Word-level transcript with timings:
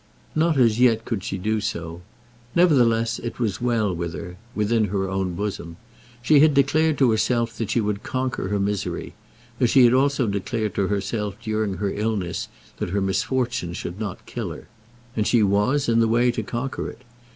Not 0.33 0.57
as 0.57 0.79
yet 0.79 1.05
could 1.05 1.23
she 1.23 1.37
do 1.37 1.61
so. 1.61 2.01
Nevertheless 2.55 3.19
it 3.19 3.37
was 3.39 3.61
well 3.61 3.93
with 3.95 4.15
her, 4.15 4.35
within 4.55 4.85
her 4.85 5.07
own 5.07 5.35
bosom. 5.35 5.77
She 6.23 6.39
had 6.39 6.55
declared 6.55 6.97
to 6.97 7.11
herself 7.11 7.55
that 7.59 7.69
she 7.69 7.79
would 7.81 8.01
conquer 8.01 8.47
her 8.47 8.59
misery, 8.59 9.13
as 9.59 9.69
she 9.69 9.83
had 9.83 9.93
also 9.93 10.25
declared 10.25 10.73
to 10.73 10.87
herself 10.87 11.35
during 11.43 11.75
her 11.75 11.91
illness 11.93 12.47
that 12.77 12.89
her 12.89 12.99
misfortune 12.99 13.73
should 13.73 13.99
not 13.99 14.25
kill 14.25 14.49
her, 14.49 14.67
and 15.15 15.27
she 15.27 15.43
was 15.43 15.87
in 15.87 15.99
the 15.99 16.07
way 16.07 16.31
to 16.31 16.41
conquer 16.41 16.89
it. 16.89 17.03